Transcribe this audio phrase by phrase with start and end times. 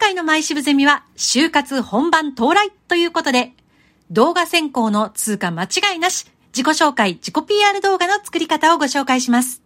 [0.00, 3.52] 回の毎渋ゼミは、就活本番到来ということで、
[4.10, 9.62] 動画選考の通過間違いなし、自己紹介、自己 PR 動画の作り方をご紹介します。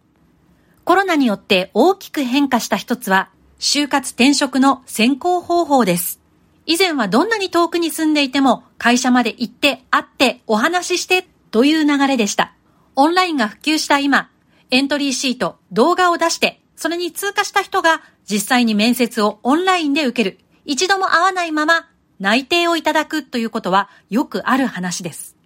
[0.84, 6.20] コロナによって大きく変化した一つは、就活転職の選考方法です。
[6.66, 12.55] 以前はどんなに遠くに住んでいても、会社まで行って、会って、お話ししてという流れでした。
[12.96, 14.30] オンラインが普及した今、
[14.71, 20.38] エントリーシート、動画を出して、それに通過した人が実際に面接をオンラインで受ける。
[20.64, 21.88] 一度も会わないまま
[22.19, 25.37] 内定をいただくということはよくある話です。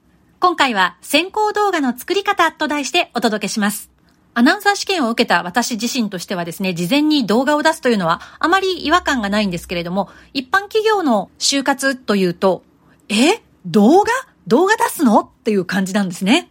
[0.40, 3.90] 今回は先行動画の作り方と題してお届けします。
[4.34, 12.62] アナウンサー試験を受けた私自身としてはですね、事前に動画を出すというのはあまり違和感がないんですけれども、一般企業の就活というと、
[13.08, 13.42] え？
[13.66, 14.12] 動画？
[14.46, 15.20] 動画出すの？
[15.20, 16.50] っていう感じなんですね。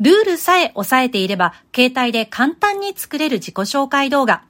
[0.00, 4.42] ルールさえ押さえていれば、携帯で簡単に作れる自己紹介動画。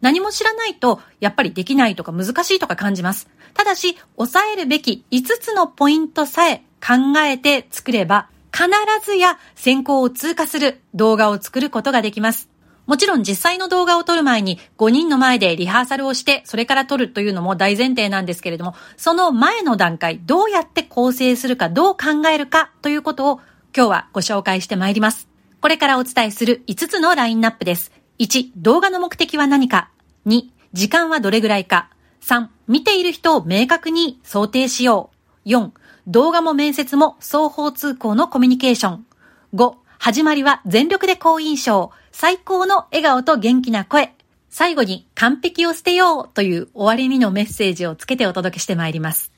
[0.00, 3.28] 何も知らないと、やっぱりできないとか難しいとか感じます。
[3.54, 8.68] ただし、押さえるべき5つのポイントさえ考えて作れば、必
[9.04, 12.48] ずや選考を通過する動画を作ることができます。
[12.86, 23.40] もちろん実際の動画を撮る前に5人の前でリハーサルをしてそれから撮るというのも大前提なんですけれども、その前の段階、どうやって構成するか、どう考えるかということを
[23.76, 25.28] 今日はご紹介してまいります。
[25.60, 27.92] これからお伝えする5つのラインナップです。
[28.18, 29.90] 1、動画の目的は何か。
[30.26, 31.90] 2、時間はどれぐらいか。
[32.22, 35.10] 3、見ている人を明確に想定しよ
[35.44, 35.48] う。
[35.48, 35.70] 4、
[36.06, 39.06] 動画も面接も双方通行のコミュニケーション。
[39.54, 41.92] 5、始まりは全力で好印象。
[42.12, 44.14] 最高の笑顔と元気な声。
[44.48, 49.32] 最後に完璧を捨てようという終わりにのメッセージをつけてお届けしてまいります。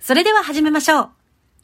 [0.00, 1.10] それでは始めましょう。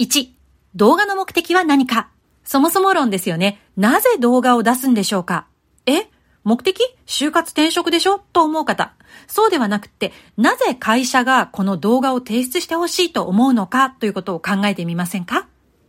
[0.00, 0.28] 1、
[0.74, 2.08] 動画の目的は何か？
[2.44, 3.60] そもそも論ですよね。
[3.76, 5.46] なぜ動画を出すんでしょうか？
[5.86, 6.08] え？
[6.44, 6.80] 目的？
[7.06, 8.18] 就活転職でしょ？
[8.32, 8.94] と思う方。
[9.26, 13.90] そうではなくて、なぜ会社がこの動画を提出してほしいと思うのか？
[13.90, 15.46] ということを考えてみませんか？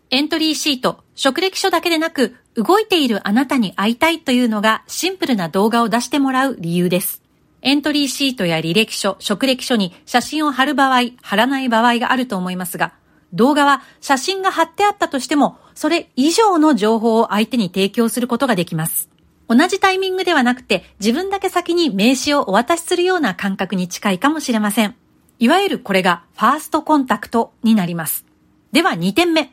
[0.09, 7.23] エントリーシート、職歴書だけでなく、動いているあなたに会いたいというのがシンプルな動画を出してもらう理由です。
[7.61, 12.93] エントリーシートや履歴書、職歴書に写真を貼る場合、貼らない場合があると思いますが、
[13.33, 19.09] 動画は写真が貼ってあったとしても、それ以上の情報を相手に提供することができます。
[19.49, 24.95] 同じタイミングではなくて、自分だけ先に名刺をお渡しするような感覚に近いかもしれません。
[25.39, 28.25] いわゆるこれがファーストコンタクトになります。
[28.71, 29.51] では2点目。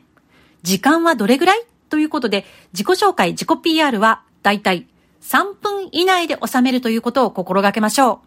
[0.63, 1.65] 時間はどれぐらい？
[1.89, 4.87] ということで、自己紹介、自己 PR はだいたい
[5.21, 8.19] 3分以内で収めるということを心がけましょう。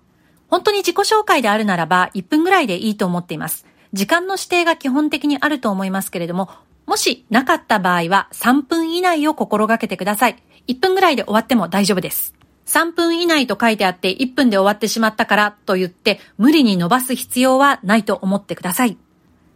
[0.50, 3.66] 本当に自己紹介であるならば1分ぐらいでいいと思っています。
[3.94, 6.50] 時間の指定が基本的にあると思いますけれども、
[6.84, 10.43] もしなかった場合は3分以内を心がけてください。
[10.66, 12.34] 1分ぐらいで終わっても大丈夫です。
[12.66, 18.99] 3分以内と書いてあって1分で終わってしまったからと言って無理に伸ばす必要はないと思ってください。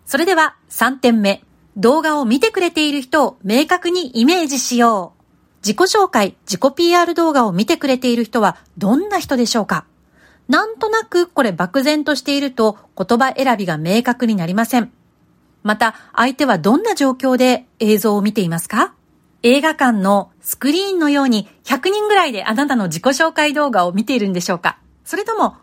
[0.07, 1.43] それでは3点目。
[1.77, 5.67] 動画を見てくれている人を明確にイメージしよう。
[5.67, 9.85] 自己紹介、自己 PR 動画を見てくれている人はどんな人でしょうか？
[10.49, 14.91] なんとなくこれ漠然としていると言葉選びが明確になりません。
[15.63, 18.95] また、相手はどんな状況で映像を見ていますか？
[19.43, 24.79] 映画館のスクリーンのように100人ぐらいであなたの自己紹介動画を見ているんでしょうか？
[25.05, 25.57] それとも、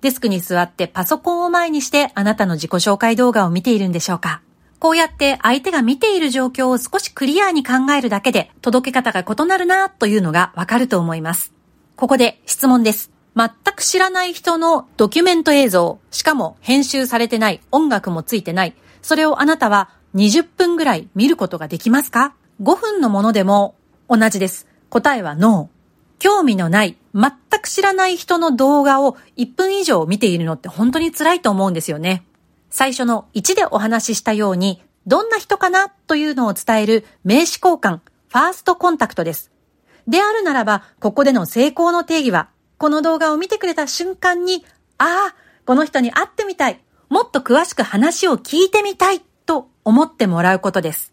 [0.00, 4.40] デスクに座ってパソコンを前にしてあなたの自己紹介動画を見ているんでしょうか？
[4.78, 11.52] こうやって相手が見ている状況を少しクリアに考えるだけで届け方が異なるなというのがわかると思います。
[11.96, 13.09] ここで質問です。
[13.36, 23.76] 全く知らない人のドキュメント映像、しかも編集されてない、音楽もついてない、それをあなたは20分ぐらい見ることができますか ?5 分のものでも
[24.08, 24.66] 同じです。
[24.88, 25.80] 答えはノー。
[26.20, 27.32] 興味のない、全
[27.62, 32.24] く知らない人の動画を1分以上見ているのって本当に辛いと思うんですよね。
[32.68, 39.50] 最初の1でお話ししたように、どんな人かなというのを伝える名詞交換、ファーストコンタクトです。
[40.06, 44.64] であるならば、ここでの成功の定義は、この動画を見てくれた瞬間に、
[44.96, 45.34] ああ、
[45.66, 46.82] この人に会ってみたい。
[47.10, 51.12] もっと詳しく話を聞いてみたいと思ってもらうことです。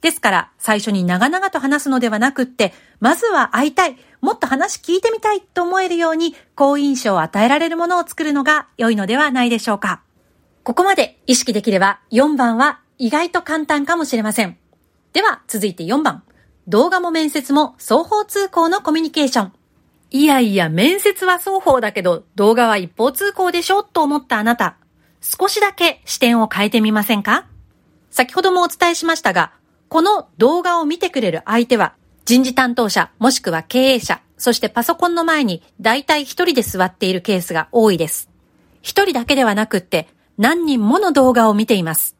[0.00, 10.00] ですから、最初に長々と話すのではなくって、まずは会いたい、もっと話聞いてみたいと思えるように、好印象を与えられるものを作るのが良いのではないでしょうか。
[10.62, 14.56] ここまで意識できれば、4番は意外と簡単かもしれません。
[15.12, 16.22] では、続いて4番。
[16.66, 19.52] 動画も面接も双方通行のコミュニケーション。
[20.10, 24.76] いやいや、面接は双方だけど、動画は一方通行でしょと思ったあなた。
[25.20, 27.46] 少しだけ視点を変えてみませんか？
[28.10, 29.52] 先ほどもお伝えしましたが、
[29.88, 31.94] この動画を見てくれる相手は、
[32.24, 38.30] 人事担当者もしくは経営者、そしてパソコンの前に大体一人で座っているケースが多いです。
[38.82, 42.16] 一人だけではなくって何人もの動画を見ています。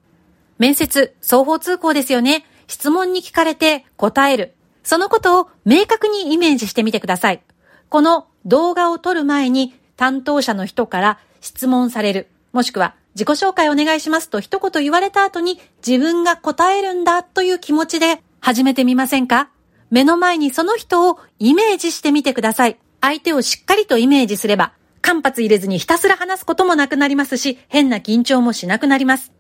[0.59, 2.45] 面接、双方通行ですよね。
[2.67, 4.55] 質問に聞かれて答える。
[4.83, 7.43] そのことを明確にイメージしてみてください。
[7.89, 12.29] この動画を撮る前に担当者の人から質問される。
[12.53, 19.51] もしくは自己紹介お願いしますと一言言われた後に自分が答えるんだという気持ちで始めてみませんか？
[19.91, 22.77] 目の前にその人をイメージしてみてください。
[23.01, 29.33] 相手をしっかりとイメージすれば、間髪入れずにひたすら話すこともなくなりますし、変な緊張もしなくなります。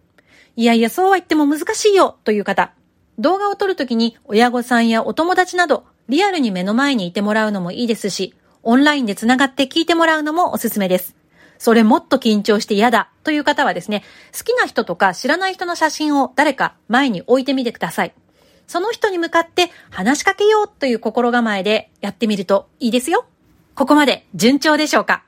[0.54, 2.72] いやいや、そうは言っても難しいよという方。
[3.18, 11.16] 動画を撮るときに親御さんやお友達など、リアルに目の前にいてもらうのもいいですし、オンラインで繋がって聞いてもらうのもおすすめです。
[11.58, 14.02] それもっと緊張して嫌だという方はですね、
[14.36, 18.14] 好きな人とか知らない人の写真を誰か前に置いてみてください。
[18.66, 23.26] その人に向かって話しかけようという心構えでやってみるといいですよ。
[23.74, 25.24] ここまで順調でしょうか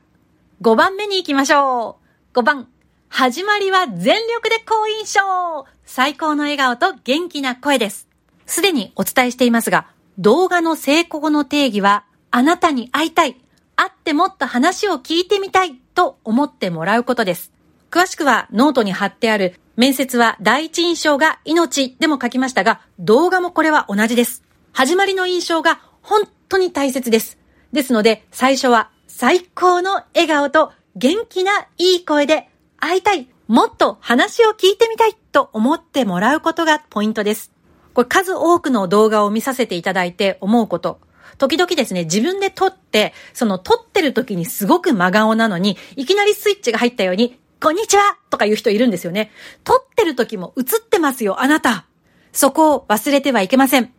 [0.63, 1.99] ?5 番目に行きましょ
[2.35, 2.39] う。
[2.39, 2.69] 5番。
[3.09, 8.07] 始まりは全力で好印象最高の笑顔と元気な声です。
[8.47, 9.87] すでにお伝えしていますが、
[10.19, 13.37] 動画の成功の定義は、あなたに会いたい、
[13.76, 17.53] 会ってもっと話を聞いてみたいと思ってもらうことです。
[17.91, 24.43] 詳しくはノートに貼ってある面接は第一印象が命でも書きましたが、動画もこれは同じです。
[24.73, 27.38] 始まりの印象が本当に大切です。
[27.73, 32.49] ですので、最初は最高の笑顔と元気ないい声で
[32.81, 37.53] 会いたい、もっと話を聞いてみたいと思ってもらうことがポイントです。
[37.99, 41.00] これ数多くの動画を見させていただいて思うこと。
[41.37, 49.33] 時々ですね、自分で撮って、その撮ってる時にすごく真顔なのに、いきなりスイッチが入ったように、こんにちはとか言う人いるんですよね。
[49.65, 51.87] 撮ってる時も映ってますよ、あなた。
[52.31, 53.93] そこを忘れてはいけません。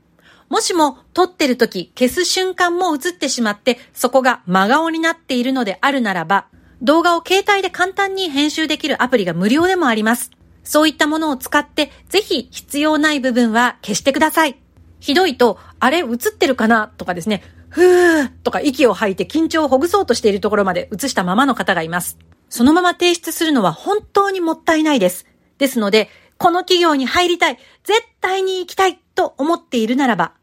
[0.47, 6.47] もしも撮ってる時消す瞬間も映ってしまってそこが真顔になっているのであるならば
[6.81, 10.31] 動画を携帯で簡単に編集できるアプリが無料でもあります。
[10.63, 14.59] そういったものを使ってぜひ必要ない部分は消してください。
[14.99, 16.07] ひどいとあれ映っ
[16.37, 22.17] てるかなとかですね、ふーとか息を吐いて緊張をほぐそうとしているところまで映したままの方がいます。
[22.49, 25.25] そのまま提出するのは本当にもったいないです。
[25.57, 30.33] ですので、この企業に入りたい、絶対に行きたいと思っているならば、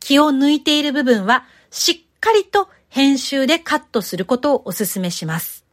[0.00, 5.63] 気を抜いている部分はしっかりと編集でカットすることをお勧めします。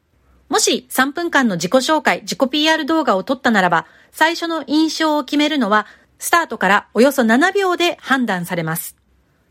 [0.52, 5.88] もし3分間の自己紹介、自己 PR 動画を撮ったならば、最初の印象を決めるのは、
[6.20, 8.98] スタートからおよそ7秒で判断されます。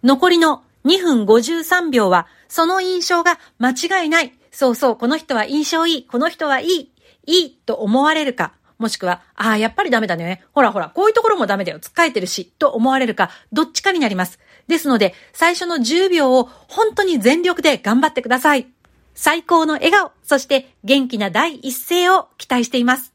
[0.04, 6.92] 残りの2分53秒は、その印象が間違いないそうそう、この人は印象いい、この人はいい、
[7.26, 10.44] いいと思われるか、もしくは、ああ、やっぱりダメだね。
[10.52, 11.80] ほらほら、こういうところもダメだよ。
[11.80, 14.38] つっかえてるし、と思われるか、どっちかになります。
[14.68, 18.66] ですので、最初の10秒を本当に全力で頑張ってください。
[19.22, 23.12] 最高の笑顔、そして元気な第一声を期待しています。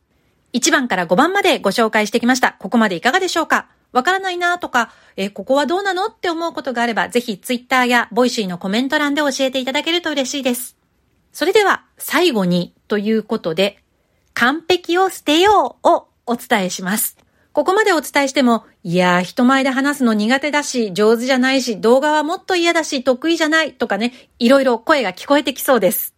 [0.54, 2.52] 1番から5番までご紹介してきました。
[2.60, 3.70] ここまでいかがでしょうか？
[3.92, 10.78] わからないなとか、え、ここはどうなのって思うことがあれば、ぜひ Twitter や Voicy のコメント欄で教えていただけると嬉しいです。
[11.32, 13.80] それでは最後にということで、
[14.36, 17.18] 完璧を捨てようをお伝えします。
[17.56, 26.14] ここまでお伝えしても、いやー、人前で話すの苦手だし、上手じゃないし、動画はもっと嫌だし、得意じゃないとかね、いろいろ声が聞こえてきそうです。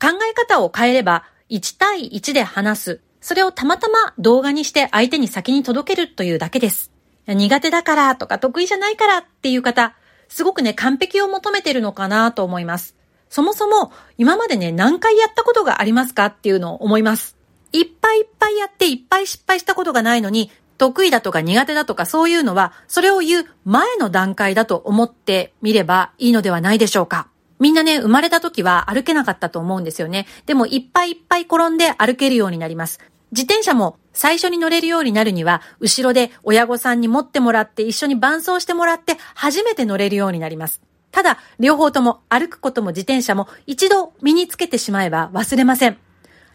[0.00, 3.00] 考え方を変えれば、1対1で話す。
[3.20, 6.90] それをたまたま動画にして相手に先に届けるというだけです。
[7.26, 9.94] 苦手だからとか得意じゃないからっていう方、
[10.30, 12.96] すごくね、完璧を求めてるのかなと思います。
[13.28, 17.36] そもそも今までね、何回やったことがありますかっていうのを思います。
[17.72, 27.28] いっぱいいっぱいやっていっぱい失敗したことがないのに、得意だとか苦手だとかそういうのは、それを言う前の段階だと思ってみればいいのではないでしょうか。
[27.58, 30.26] みんなね、生まれた時は歩けなかったと思うんですよね。
[30.46, 33.00] でもいっぱいいっぱい転んで歩けるようになります。
[33.32, 40.80] 自転車も最初に乗れるようになるには、後ろで親御さんに持ってもらって一緒に伴走してもらって初めて乗れるようになります。
[41.10, 45.98] ただ、両方とも歩くことも自転車も一度身につけてしまえば忘れません。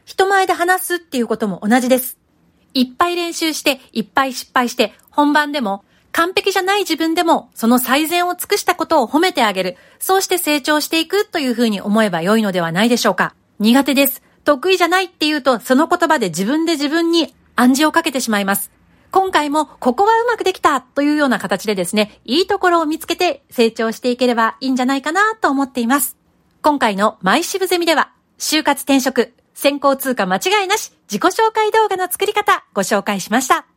[0.05, 2.22] 人前で話すっていうことも同じです。
[2.73, 9.77] いっぱい練習して、いっぱい失敗して、本番でも完璧じゃない自分でも、その最善を尽くしたことを褒めてあげる。
[9.99, 13.33] そうして成長していくというふうに思えば良いのではないでしょうか。
[13.59, 14.21] 苦手です。
[14.45, 18.71] 得意じゃないっていうと、その言葉で自分で自分に暗示をかけてしまいます。
[19.09, 26.15] 今回もここはうまくできたというような形でですね、いいところを見つけて成長していければいいんじゃないかなと思っています。
[26.61, 33.72] 今回のマイシブゼミでは、就活転職、先行通貨間違いなし、自己紹介動画の作り方ご紹介しました。